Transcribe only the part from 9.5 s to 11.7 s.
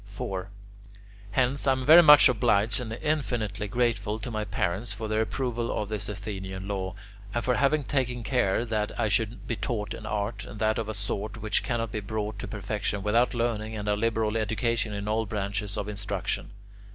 taught an art, and that of a sort which